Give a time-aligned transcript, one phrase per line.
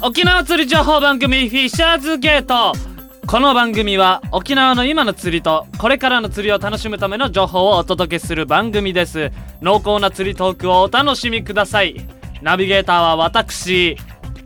[0.00, 2.72] 沖縄釣り情報番組フィッシャーズゲート。
[3.26, 9.30] この番組は沖縄の今の釣りとこれからの釣りを楽しむための情報をお届けする番組です。
[9.60, 11.96] 濃厚な釣りトークをお楽しみください。
[12.40, 13.96] ナビゲーターは私。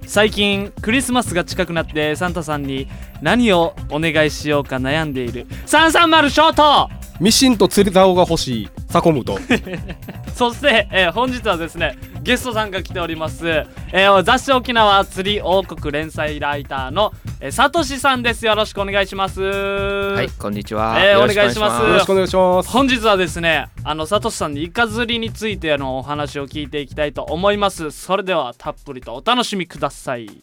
[0.07, 2.89] 最近クリスマスが近くなってサンタさんに
[3.23, 5.47] 何をお願いしようか悩んでいる。
[5.67, 6.91] 330ショート。
[7.21, 8.69] ミシンと釣り竿が欲しい。
[8.91, 9.39] サコムと。
[10.35, 11.97] そして、えー本日はですね
[12.27, 18.45] ゲストさんが来ております、えー雑誌沖縄釣り王国連載ライターの、えー、さとしさんです。
[18.45, 19.41] よろしくお願いします。
[19.41, 21.01] ははい、こんにちは。
[21.01, 21.87] えーお願いします。
[21.87, 22.69] よろしくお願いします。
[22.69, 27.93] 本日はですねあのさとしさんにイカ釣りについてのお話を聞いていきたいと思います。
[27.93, 30.43] それではたっぷりとお楽しみください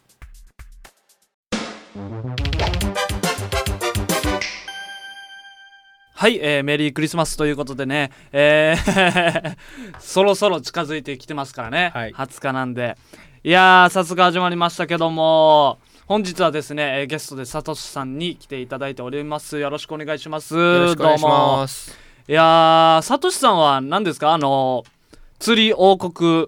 [6.24, 9.58] はい、えーメリークリスマスということでね、えー
[10.00, 12.14] そろそろ近づいてきてますからね、はい。
[12.14, 12.96] 20日なんで。
[13.44, 19.60] いやー早速始まりましたけども本日はですね、えーゲストでさとしさんに来ていただいております。
[19.60, 20.56] よろしくお願いします。
[20.56, 22.00] よろしくお願いします。
[22.30, 24.32] いやーさとしさんは何ですか？
[24.32, 24.86] あの
[25.40, 26.48] 釣り王国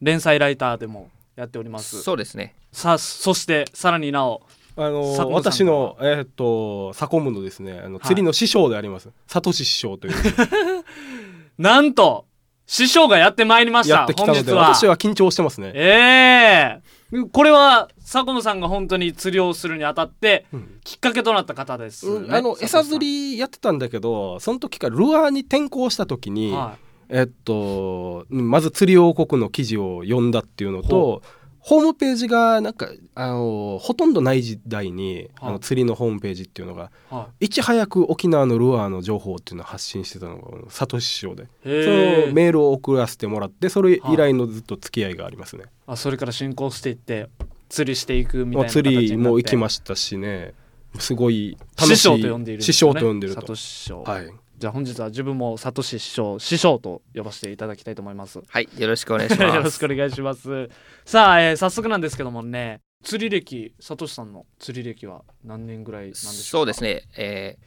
[0.00, 2.02] 連載ライターでもやっております。
[2.02, 2.56] そうですね。
[2.72, 4.42] さそしてさらになお
[4.76, 10.14] あの私のえーっとサコムのですねあの釣りの師匠であります、サトシ師匠という。
[11.58, 12.26] なんと
[12.66, 14.74] 師匠がやってまいりましたやってきたので本日は。
[14.74, 15.72] 私は緊張してますね。
[15.74, 16.80] え
[17.12, 17.22] え。
[17.30, 20.80] これはサコムさんが本当に釣りをするにあたってうん。
[20.82, 22.12] きっかけとなった方です、ね。
[22.12, 26.76] うんあの餌釣りやってたんだけどその時からルアーに転向した時に、は
[27.10, 31.22] えっとうんまず釣り王国の記事を読んだっていうのと
[31.64, 35.52] ホームページがなんかあのほとんどない時代に、あはい。
[35.54, 37.48] の釣りのホームページっていうのがいはい。
[37.48, 41.46] ち早く沖縄のルアーの情報っていうのを発信してたのがサトシ師匠で。
[41.64, 45.64] そへのメールを送らせてもらってそれ以来のずっと付き合いがありますね。
[45.86, 47.28] あそれから進行していって
[47.68, 50.54] 釣りしていくみたいなもう釣りも行きまししたしね。
[50.98, 51.96] すごい楽しい。
[51.96, 53.40] 師匠と呼んでいるんです師匠と呼んでると。
[53.40, 53.54] サト。
[53.54, 54.26] シ師匠、はい
[54.62, 58.40] じゃあ本日は自分もサトシ師匠師匠と呼ばせていただきたいと思います。
[58.46, 59.42] はい、よろしくお願いします。
[59.56, 60.68] よろしくお願いします。
[61.04, 66.34] さあ、えー早速なんですけどもね釣り歴サトシさんの釣り歴は何年ぐらいなんでしょうか？
[66.44, 67.02] そうですね。
[67.16, 67.64] えー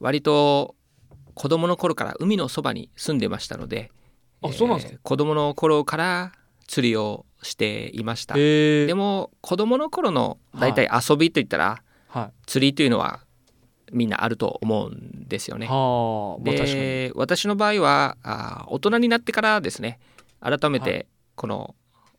[0.00, 0.76] 割と
[1.34, 3.90] 子供の頃から海のそばに住んでましたので、
[4.40, 4.92] あそうなんですか？
[4.94, 6.32] えー子供の頃から
[6.66, 8.34] 釣りをしていました。
[8.34, 13.20] へえでも子供の頃の大体遊びといったら、は釣りというのは
[13.92, 15.66] みんなあると思うんですよい、ね。
[15.66, 19.98] はあ、で私の場合はあー大人になってからですね
[20.40, 21.74] 改めはてこの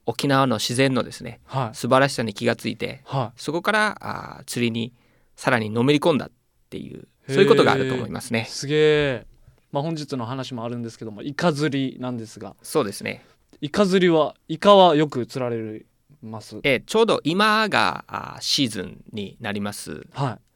[0.05, 1.75] 沖縄の自然のですねはい。
[1.75, 4.93] 素晴らしさに気がついてはそこからあー釣りに
[5.35, 6.31] さらにのめり込んだっ
[6.69, 8.41] ていうそういうことがあると思いますね。
[8.41, 9.25] いすげえ
[9.71, 12.55] まあ本日の話もあるんですけどもイカ釣りなんですが。
[12.61, 13.23] そうですね、
[13.61, 15.85] イカ釣りはイカはよく釣られ
[16.21, 16.59] ます。
[16.63, 20.07] えーちょうど今があーシーズンになります。
[20.11, 20.48] はい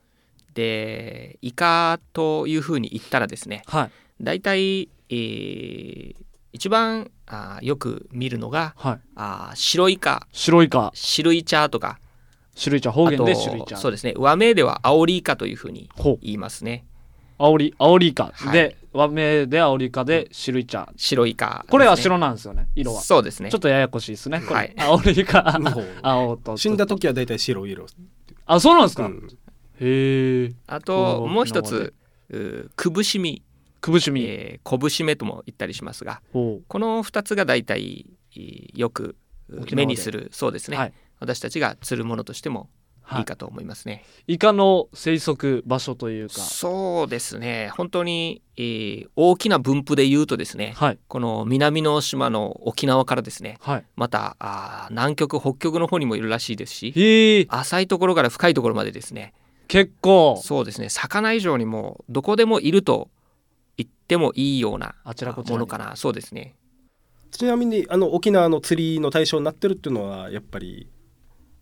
[0.54, 3.92] でイカというふうに言ったらですねはい。
[4.22, 6.16] 大体、えー
[6.56, 9.00] 一番あーよく見るのがはい。
[9.16, 10.28] あー白イカ。
[10.32, 10.92] 白イカ。
[10.94, 12.00] 白イチャーとか。
[12.56, 14.14] 白イチャ方言で白イチャそうですね。
[14.16, 16.20] 和名ではアオリイカというふうにほう。
[16.22, 16.86] 言いますね。
[17.40, 18.32] アオリアオリイカ。
[18.36, 18.54] はい。
[18.54, 23.02] で、和名でアオリイカで白イチャ白イカね、これは白なんですよね色は。
[23.02, 23.50] そうですね。
[23.50, 24.40] ちょっとややこしいですね。
[24.40, 24.76] これ、はい。
[24.78, 25.58] アオリイカ
[26.04, 27.88] 青と死んだ時は大体白い色。
[28.46, 29.28] あそうなんですか、うん
[29.84, 31.94] へえあともう一つ
[32.30, 33.44] うくぶしみ、
[33.82, 38.06] くぶしみ、えー、こぶしめとも言ったりしますがほこの二つが大体
[38.36, 39.16] えーよく
[39.74, 40.94] 目にするそうですね、はい。
[41.20, 42.70] 私たちが釣るものとしても
[43.02, 43.24] はい。
[43.24, 46.36] いかと思いますね、イカの生息場所というか。
[46.36, 47.70] そうですね。
[47.76, 51.00] 本当に、えー大きな分布で言うとですねはい。
[51.08, 53.86] この南の島の沖縄からですねはい。
[53.96, 59.34] またあー南極北極の方にもいるらしいですし浅いところから深いところまでですね
[59.68, 60.40] 結構。
[60.44, 60.90] そうですね。
[60.90, 63.10] 魚以上にもどこでもいると
[63.78, 65.58] 言ってもいいようなあちらこちらに。
[65.58, 65.96] ものかな。
[65.96, 66.56] そうですね。
[67.32, 70.88] ちなみにあの沖縄の釣りの対象になってるっていうのはやっぱり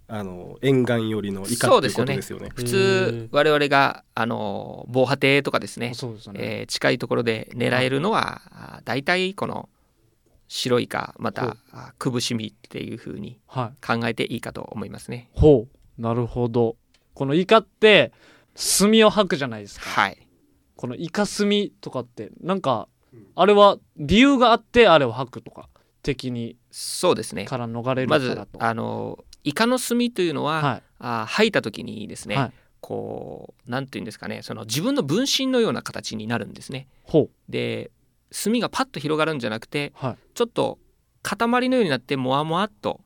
[0.08, 2.50] あの沿岸寄りのイカっていうことですよね。
[2.54, 9.70] 普通我々があの防波堤とかですね、そうですよね、えー近いところで狙えるのは、大体この
[10.50, 13.86] 白イカまたあくぶしみっていうふうにはい。
[13.86, 15.30] 考えていいかと思いますね。
[15.34, 15.68] ほ
[15.98, 16.02] う。
[16.02, 16.76] なるほど
[17.14, 18.12] このイカって
[18.56, 20.28] 墨を吐くじゃないですか、はい。
[20.76, 22.88] このイカ墨とかってなんか
[23.36, 25.70] あれは理由があってあれを吐くとか
[26.04, 27.46] 敵にそうですね。
[27.46, 30.84] から逃れるかまずあのイカの墨というのは、はい。
[31.00, 32.52] あー吐いた時にですね、はい。
[32.80, 36.88] こうなんていうんですかねその自分の分身のような形になるんですね。
[37.04, 37.92] ほで
[38.32, 40.18] 墨がパッと広がるんじゃなくてうはい。
[40.34, 40.80] ちょっと
[41.22, 43.02] 塊のようになってもわもわっと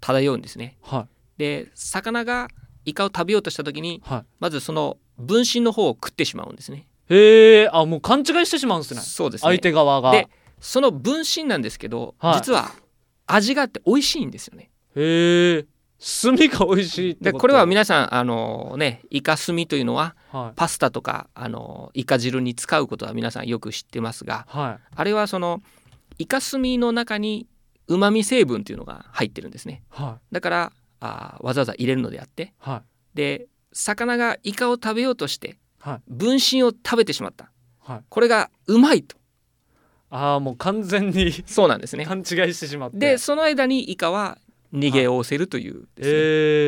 [0.00, 0.76] 漂うんですね。
[0.82, 1.08] は
[1.38, 2.48] で魚が
[2.86, 4.02] イカを食べようとした時にい。
[4.04, 6.86] はまずその分身の方を食ってしまうんですね。
[7.10, 9.00] いへえあもう勘違いしてしまうんですね。
[9.00, 9.48] そうですね。
[9.50, 10.12] 相手側が。
[10.12, 10.28] で
[10.60, 12.34] その分身なんですけど、はい。
[12.36, 12.70] 実は
[13.26, 14.70] 味があって美味しいんですよね。
[14.94, 15.66] へえ
[15.98, 17.32] 炭が美味しいってこと。
[17.32, 20.52] でこれは皆さんあのねイカ炭というのははい。
[20.56, 25.62] パスタとかあのイカ汁に使うことは皆さんよく知ってますがはあれはその
[26.18, 27.46] イカ炭の中に
[27.88, 29.82] うまみ成分というのが入ってるんですね。
[29.98, 30.02] い。
[30.02, 32.82] はだからあわざわざ入れるのであっていは
[33.14, 33.16] い。
[33.16, 36.02] で魚がイカを食べようとしてはい。
[36.08, 37.50] 分身を食べてしまった。
[37.80, 38.00] はい。
[38.08, 39.16] これがうまいと。
[40.10, 42.06] ああもう完全にそうなんですね。
[42.06, 42.98] 勘違いしてしまって。
[42.98, 44.38] でその間にイカは
[44.72, 46.18] 逃げおおせるというですね、え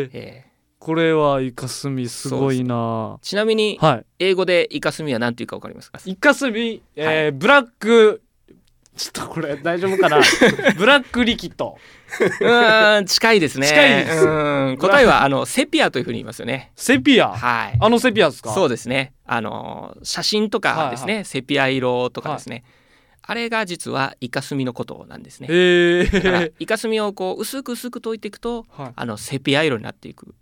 [0.04, 0.48] ー、えー
[0.78, 3.18] これはイカスミすごいな。
[3.20, 4.06] ちなみにはい。
[4.20, 5.98] 英語でイカスミは何ていうか分かりますか？
[6.04, 8.22] イカスミ、えーはブラック
[8.98, 10.20] ちょっとこれ大丈夫かな？
[10.76, 11.78] ブラックリキッド。
[12.40, 13.66] うーん近いですね。
[13.68, 14.26] 近いです。
[14.26, 14.76] うん。
[14.78, 16.72] 答えはあのセピアというふうに言いますよね。
[16.74, 17.28] セピア？
[17.28, 17.78] はい。
[17.80, 18.52] あのセピアですか？
[18.52, 19.12] そうですね。
[19.24, 22.64] あの写真とかですね、はいセピア色とかですね、
[23.22, 26.50] あれが実はイカスミのことなんですね。
[26.58, 28.92] イカスミをこう薄く薄く溶いていくとはい。
[28.96, 30.34] あのセピア色になっていく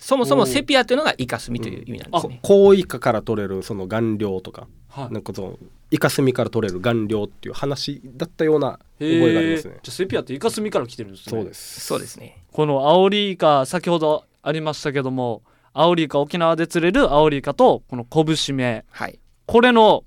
[0.00, 5.14] そもそもセピアというのがイカスミという意味なんですね、コウイカから取れるその顔料とかはい。
[5.14, 5.58] なんかその
[5.90, 9.74] イカスミから取れる顔料っていう話だったような覚えがありますね。
[9.82, 11.30] じゃあセピアってイカスミから来てるんですね。
[11.30, 11.80] そうです。
[11.80, 12.42] そうですね。
[12.52, 15.42] このアオリイカ先ほどありましたけども
[15.72, 19.18] アオリイカ沖縄で釣れるアオリイカとこのコブシメはい。
[19.46, 20.04] これの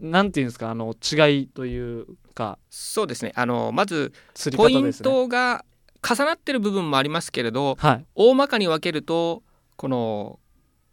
[0.00, 2.58] なんていうんですかあの違いというか。
[2.70, 3.32] そうですね。
[3.34, 5.64] あのまず釣りポイントが
[6.02, 8.06] 重なってる部分もありますけれどはい。
[8.14, 9.42] 大まかに分けると
[9.76, 10.38] この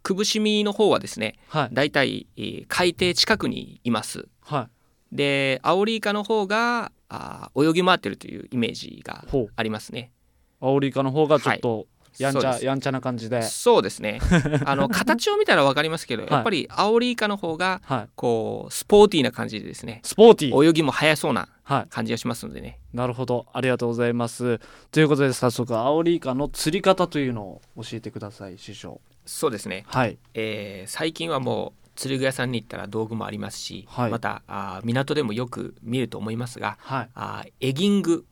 [0.02, 1.74] くぶしみの方はですねはい。
[1.74, 4.28] だいたいえー海底近くにいます。
[4.42, 4.68] は
[5.12, 5.16] い。
[5.16, 9.24] でアオリイカの方があー泳ぎ回ってるというイメージが
[9.56, 10.12] ありますね。
[10.60, 11.86] アオリイカの方がちょっと
[12.18, 13.42] やんちゃ、やんちゃな感じで。
[13.42, 14.20] そうですね。
[14.66, 16.26] あの形を見たら分かりますけど、い。
[16.30, 18.08] やっぱりアオリイカの方がはい。
[18.14, 20.00] こうスポーティーな感じでですね。
[20.04, 20.68] スポーティー。
[20.68, 22.78] 泳ぎも速そうなはい感じがしますのでね。
[22.92, 23.46] なるほど。
[23.52, 24.60] ありがとうございます。
[24.90, 29.00] ということで早速アオリイカの釣り方というのを教えてください師匠。
[29.26, 30.18] そうですね、はい。
[30.34, 34.10] えー最近はもう釣り具屋さんに行ったら道具もありますし、はい。
[34.10, 37.08] またあー港でもよく見ると思いますがはい。
[37.14, 38.26] あーエギング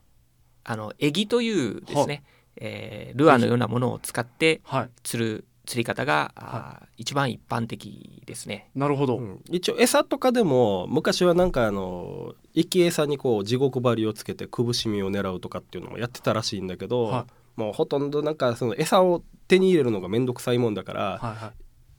[0.63, 2.23] あのエギというですね、
[2.57, 4.89] えールアーのようなものを使ってはい。
[5.03, 8.69] 釣る釣り方が、あー一番一般的ですね。
[8.75, 9.41] なるほど、うん。
[9.49, 21.51] 一応餌とかでも昔はなんかあの生き餌にこう地獄針をつけてくぶしみを狙うとかっていうのもやってたらしいんだけど、はもうほとんどなんかその餌を手に入れるのが面倒くさいもんだから、はいはい。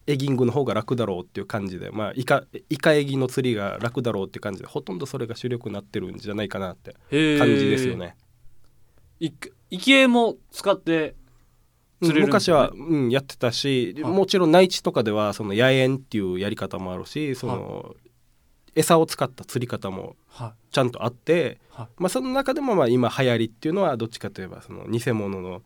[0.06, 6.92] エギングの方が楽だろうっていう感じでまあイカイカエギの釣りが楽だろうっていう感じでほとんどそれが主力になってるんじゃないかなって
[7.38, 8.14] 感じですよね。
[9.18, 11.14] い生き餌も使って
[12.00, 14.12] 昔は、うん、やってたし、はい。
[14.12, 17.96] もちろん内地とかではその野猿っていうやり方もあるしその、
[18.74, 21.88] 餌を使った釣り方もはちゃんとあって、はい。
[21.98, 25.62] まあ、その中でもまあ今流行りっていうのはどっちかといえばその偽物の、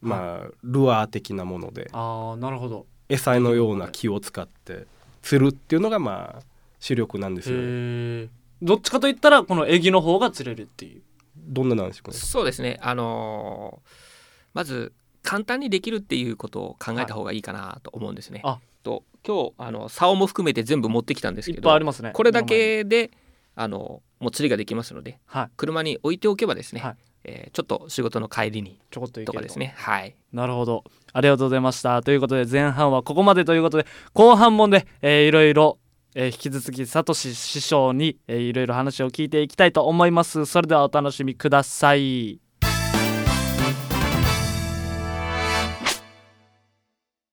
[0.00, 2.86] まあ、ルアー的なものでああなるほど。
[3.08, 4.86] 餌のような木を使って
[5.22, 6.42] 釣るっていうのがまあ
[6.80, 8.28] 主力なんですよね。
[8.60, 11.02] どっちかといったらこのエギの方が釣れるっていう。
[11.36, 12.16] どんななんでしょうかね。
[12.18, 12.78] そうですね。
[12.80, 14.12] あのー
[14.54, 18.40] まず簡単にできるっていうことを考えた方がいいかなと思うんですね。
[18.44, 22.10] あと今日あの竿も含めて全部持ってきたんですけどぱいありますね。
[22.12, 23.10] これだけで
[23.54, 25.50] あのもう釣りができますのではい。
[25.56, 26.96] 車に置いておけばですね、はい。
[27.24, 29.22] えーちょっと仕事の帰りにちょこっと。
[29.24, 29.74] とかですね。
[29.76, 30.14] はい。
[30.32, 30.84] なるほど。
[31.12, 32.02] ありがとうございました。
[32.02, 35.78] ということで前半はここまでということで後半もね、えーいろいろ、
[36.14, 40.46] えー引き続きサトシ師匠に、えーいろいろ話を聞いていきたいと思います。
[40.46, 42.40] それではお楽しみください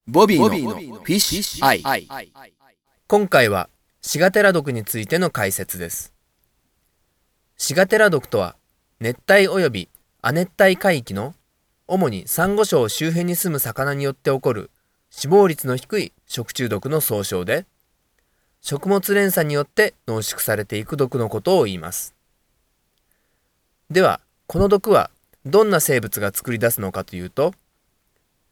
[0.10, 2.08] ボビーのフィッシュアイ。
[3.08, 3.70] 今回は
[4.02, 6.14] シガテラ毒についての解説です。
[7.58, 8.56] シガテラ毒とは
[9.00, 9.90] 熱帯及び
[10.24, 11.36] 亜熱帯海域の
[11.88, 14.72] 主にサンゴ礁周辺に住む魚によって起こる
[15.12, 17.68] 死亡率の低い食中毒の総称で
[18.62, 22.16] 食物連鎖によって濃縮されていく毒のことを言います。
[23.92, 25.12] ではこの毒は
[25.46, 27.54] どんな生物が作り出すのかというと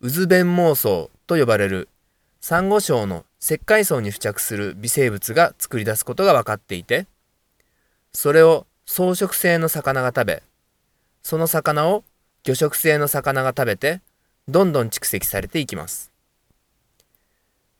[0.03, 1.89] 渦弁毛層と呼ばれる
[2.41, 7.05] サンゴ礁の石灰層に付着する微生物が作り出すことが分かっていて
[8.13, 10.43] それを草食性の魚が食べ
[11.21, 12.03] その魚を
[12.43, 13.99] 魚食性の魚が食べて
[14.47, 16.09] どんどん蓄積されていきます。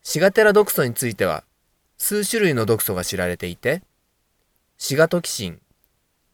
[0.04, 1.46] シガテラ毒素については
[1.98, 3.82] 数種類の毒素が知られていて
[4.77, 5.62] シガトキシン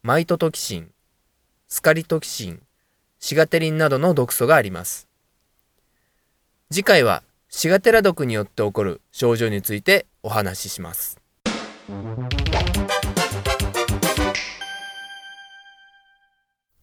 [0.02, 0.90] マイトトキシン
[1.68, 2.60] スカリトキシン
[3.20, 5.08] シガテリンなどの毒素があります。
[6.74, 11.20] 次回はシガテラ毒によって起こる症状についてお話しします。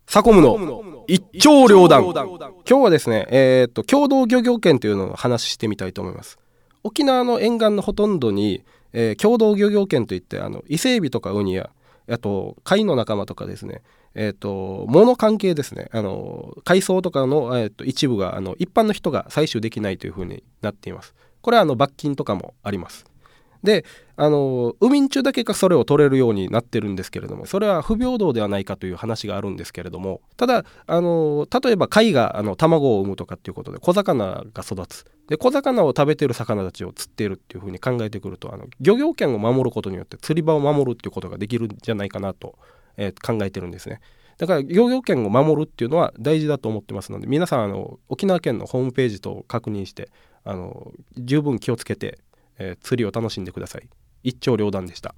[0.08, 2.06] サコムの一丁両断。
[2.06, 6.40] 今日はですね、えー、と共同漁業権というのを話してみたいと思います。
[6.86, 11.70] 沖縄の沿岸のほとんどに、えー共同漁業権といってあの伊勢海老とかウニや
[12.10, 13.82] あと貝の仲間とかですね
[14.16, 15.90] えっ、と物関係ですね。
[15.92, 21.14] あの海藻とかの、えー、と一部があの一般の人が採取できないというふうになっています。
[21.42, 23.06] これはあの罰金とかもあります。
[23.64, 35.06] であの海ん中だけがそれを取れるようになってるんですけれどもそれは不平等ではないかという話があるんですけれどもただあの例えば貝があの卵を産むとかっていうことで小魚が育つ。
[35.28, 42.58] で小魚を食べてる魚たちを釣っているっていうふうに考えてくるとあの漁業権を守ることによって釣り場を守るっていうことができるんじゃないかなと、
[42.98, 44.02] えー考えてるんですね。
[44.38, 50.10] だから漁業権を守るっていうのは大事だと思ってますので皆さんあの沖縄県のホームページと確認して
[50.44, 52.20] あの十分気をつけて、
[52.58, 53.88] えー釣りを楽しんでください。
[54.24, 55.14] 一長両断でした。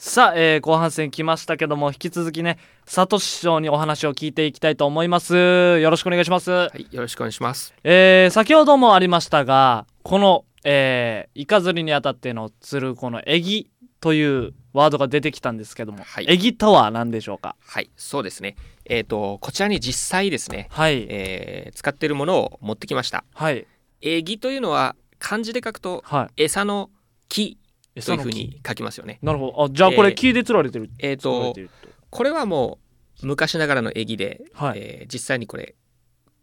[0.00, 7.74] さあ、えー後半戦来ましたけども引き続きね佐藤師匠にお話を聞いていきたいと思いますよろしくお願いします、はい、よろしくお願いします。
[7.82, 16.26] えー先ほどもありましたがこの、えーイカ釣りにあたっての釣るこのエギというワードが出てきたんですけども、はい。
[16.28, 17.56] エギとは何でしょうか？
[17.60, 18.56] はい、そうですね。
[18.84, 21.06] えっ、と、こちらに実際ですね、はい。
[21.08, 23.24] えー使っているものを持ってきました。
[23.34, 23.66] はい。
[24.00, 26.44] エギというのは漢字で書くとはい。
[26.44, 26.90] 餌の
[27.28, 27.58] 木
[28.04, 29.18] というふうに書きますよね。
[29.22, 29.64] なるほど。
[29.64, 31.60] あじゃあこれえー木で釣られてる、えっ、釣られと。
[32.10, 32.78] これはも
[33.22, 34.78] う昔ながらのエギで、はい。
[34.78, 35.74] えー実際にこれ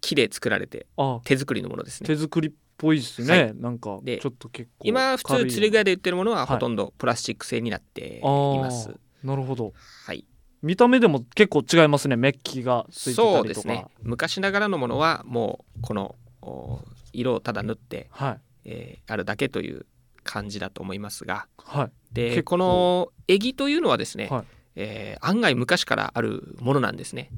[0.01, 1.21] 木で作られてあ。
[1.23, 2.07] 手作りのものですね。
[2.07, 3.55] 手作りっぽいですね、はい。
[3.55, 6.47] なんかでちょっと結構今普通釣り具屋で売ってるものははい。
[6.47, 8.89] ほとんどプラスチック製になっています。
[9.23, 9.73] なるほど。
[10.05, 10.25] はい、
[10.61, 12.15] 見た目でも結構違いますね。
[12.15, 13.37] メッキがついてたりとか。
[13.39, 13.85] そうですね。
[14.01, 16.79] 昔ながらのものはもうこのお
[17.13, 18.39] 色をただ塗って、はい。
[18.65, 19.85] えーあるだけという
[20.23, 21.47] 感じだと思いますが。
[21.57, 21.91] はい。
[22.13, 24.43] でこのエギというのはですね、はい。
[24.75, 27.31] えー案外昔からあるものなんですね。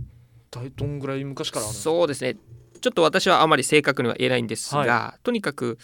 [0.49, 2.37] 大どんぐらい昔からそうですね
[2.77, 5.77] ちょっと私はあまり正確には言えないんですが、はとにかく、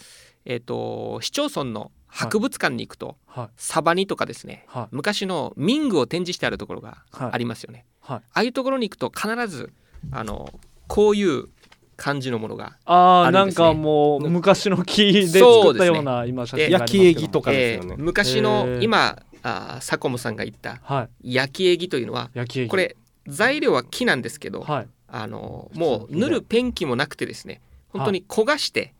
[0.44, 3.48] えー、と市町村の博物館に行くと、はい。
[3.56, 4.88] サバニとかですねはい。
[4.92, 7.86] 昔の民具を展示してあるところがはいありますよね。
[8.00, 8.18] はい。
[8.18, 9.72] ああいうところに行くと必ず
[10.12, 10.52] あの
[10.86, 11.48] こういう
[11.96, 13.66] 感じのものがあーなんあるんですね。
[13.66, 17.96] かもう昔の木で作ったような今写真があります焼けとかですよね。
[17.98, 18.82] えー昔へのー。
[18.82, 21.34] 今あーサコムさんが言ったはい。
[21.34, 22.30] 焼きエギというのは
[22.68, 22.96] これ
[23.26, 28.92] 材料は木なんですけど、はいあのもう塗るペンキもなくてですね本当に焦がして、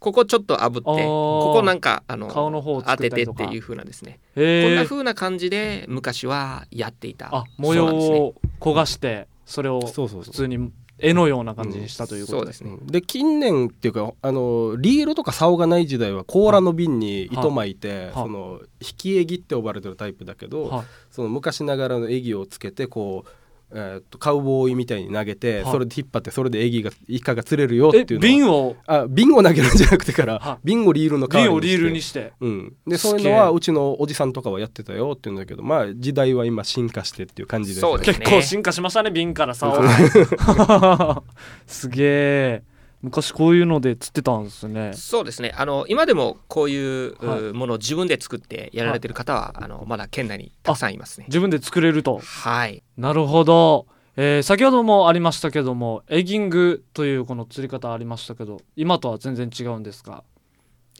[0.00, 7.28] ここちょっと炙ってここなんかあの顔の方を当てて作っていう風なですね、こんな風な感じで昔はやっていた。
[7.32, 10.22] あ模様を焦がしてそれをそうそうそう。
[10.24, 12.52] 普通に絵のような感じにしたということで。
[12.52, 12.70] すすね。
[12.70, 12.86] うん。
[12.88, 18.12] で近年っていうかあのリールとか竿がない時代は甲羅の瓶に糸巻いて、はい。
[18.14, 20.86] その引きエギって呼ばれてるタイプだけど、はい。
[21.10, 23.30] その昔ながらのエギをつけてこう、
[23.78, 25.72] えー、とカウボーイみたいに投げて、はい。
[25.72, 28.74] それで引っ張ってそれでエギがイカが釣れるよってえいう瓶を？
[28.86, 30.58] あ瓶を投げるんじゃなくてから、はい。
[30.64, 32.32] 瓶をリールの代わ瓶をリールにして。
[32.40, 39.74] うん、でそういうのはうちのおじさんとかはやってたよって言うんだけどまあ時代は今進化してっていう感じですよそうです結構進化しましたね瓶からさ。
[41.66, 42.62] すげえ
[43.06, 44.92] 昔こういうので釣ってたんですね。
[44.94, 45.52] そうですね。
[45.56, 51.26] あの今でもこういう、ものを自分で作ってやられてる方は、あのまだ県内にたくさんいますね。
[51.28, 52.18] 自分で作れると。
[52.18, 52.82] はい。
[52.96, 53.86] なるほど、
[54.16, 60.24] えー先ほどもありましたけどもエギングというこの釣り方ありましたけど今とは全然違うんですか？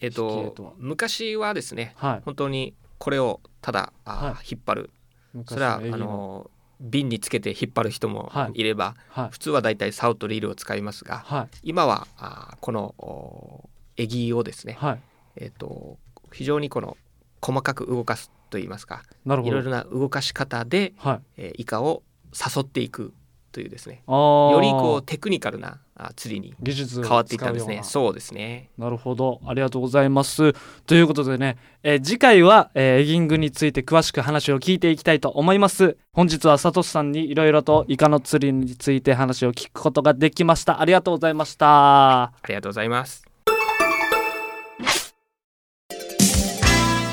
[0.00, 2.22] えっと昔はですねはい。
[2.25, 4.90] 本当にこれをただあー、は引っ張る。
[5.34, 8.61] 昔それはあの瓶につけて引っ張る人もはい。
[8.61, 9.28] いれば、はい。
[9.30, 11.56] 普通はだいたい竿とリールを使いますがはい。
[11.71, 15.00] 今はあーこのおエギをですね、はい。
[15.37, 15.99] えっと
[16.33, 16.97] 非常にこの
[17.40, 19.02] 細かく動かすといいますか
[19.47, 21.21] いろいろな動かし方で、はい。
[21.38, 22.02] えーイカを
[22.33, 23.14] 誘っていく
[23.56, 27.80] というですねよりこうテクニカルなあ釣りに技術を変わっていったんですね。
[27.84, 28.68] そうですね。
[28.76, 29.40] なるほど。
[29.46, 30.52] ありがとうございます。
[30.84, 35.96] ということでね、えー次回は、えーエギングについて詳しく話を聞いていきたいと思います。
[36.12, 40.82] 本日はサトシさんにいろいろとイカの釣りについて話を聞くことができました。
[40.82, 42.25] ありがとうございました。
[42.25, 43.25] ありがとうございます。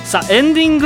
[0.03, 0.77] さあエンディン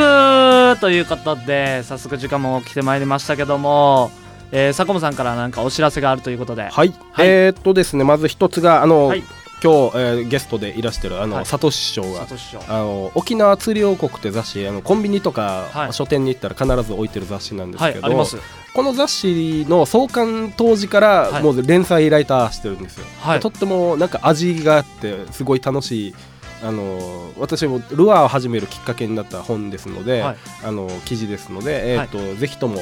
[0.73, 4.11] グということで早速時間も来てまいりましたけども、
[4.51, 6.63] えー、坂本さんから何かお知らせがあるということで。
[6.63, 7.27] はい、はい。
[7.27, 9.23] えーっとですねまず一つがあの、はい。
[9.63, 11.45] 今日、えーゲストでいらしてるあの、はい。
[11.45, 12.27] 佐藤師匠が
[12.67, 15.93] あの沖縄釣り王国って雑誌あのコンビニとか、はい。
[15.93, 18.37] 書店に行ったら必ず置いてる雑誌なんですけど、はいあります。
[18.73, 21.33] この雑誌の創刊当時かはい。
[21.33, 23.39] らもう連載ライターしてるんですよ、はい。
[23.39, 26.15] とってもなんか味があってすごい楽しい
[26.63, 30.37] あの私もルアーを始めるきっかけになった本ですので、はい。
[30.63, 32.77] あの記事ですので、えーとぜひとも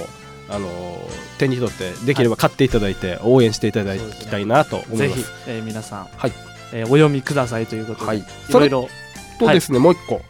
[0.50, 0.70] あの
[1.38, 6.32] 手に取ってできれば買っていただいて応援していただきたいなと思いぜひます。、えー皆さん、はい。
[6.74, 8.20] えーお読みくださいということで、はい。
[8.20, 8.90] い、それろいろ
[9.48, 10.22] とですね、もう一個。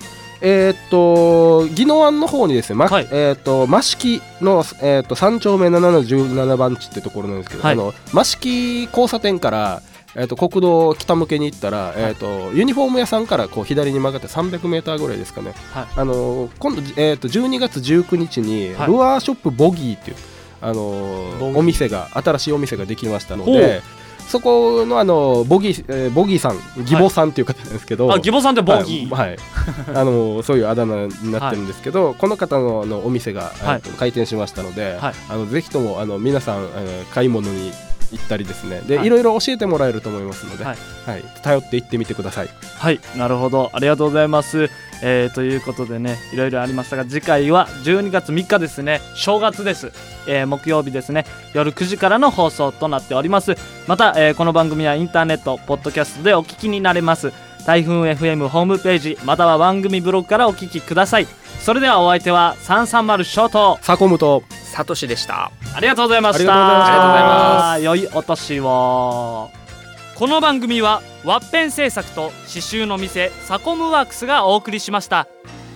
[0.41, 3.07] えーっと宜野湾の方にですね、まはい。
[3.11, 7.73] えーっと益城の、えーっと3丁目717番地ってところなんですけど、はい。
[7.73, 9.81] あの益城交差点から、
[10.15, 15.87] えーっと国道北向けに行ったら、えーっとユニフォーム屋さんからこう左に曲がって300メーターぐらいですかね、はい。
[15.95, 18.87] あの今度、えーっと12月19日に、はい。
[18.87, 20.17] ルアーショップボギーっていう
[20.61, 21.57] あのー。
[21.57, 23.81] お店が新しいお店ができましたので
[24.27, 29.37] そこのあのボギー、えーボギーさん義母さんっていう方なんですけど、あ義母さんってボギー、はい、はい。
[29.93, 33.75] あのそういうあだ名になってるんですけど、この方のあのお店が、はい。
[33.75, 35.13] えっと開店しましたので、はい。
[35.29, 37.71] あのぜひともあの皆さん、えー買い物に
[38.11, 38.81] 行ったりですね。
[38.81, 39.07] で、はい。
[39.07, 41.21] い、ろいろ教えてもらえると思いますので、ははい。
[41.21, 42.49] い頼って行ってみてください。
[42.77, 42.99] はい。
[43.17, 43.71] なるほど。
[43.73, 44.69] ありがとうございます、
[45.01, 49.01] えーということでねいろいろありましたが次回は12月3日ですね。
[49.15, 49.91] 正月です、
[50.27, 51.25] えー木曜日ですね。
[51.53, 53.55] 夜9時からの放送となっております。
[53.87, 57.31] また、えーこの番組はインターネットポッドキャストでお聞きになれます。
[57.65, 61.27] 台風 FM ホームページまたは番組ブログからお聞きください。
[61.59, 64.43] それではお相手は330ショートサコムと
[64.75, 65.53] サトシでした。
[65.73, 66.39] ありがとうございました。
[66.39, 66.95] ありがとうございました。
[66.95, 69.49] ありがとうござい良いお年を。
[70.15, 75.29] この番組はワッペン製作と刺繍の店サコムワークスがお送りしました。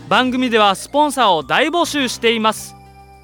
[0.09, 2.75] 番組ではスポンサーを大募集しています。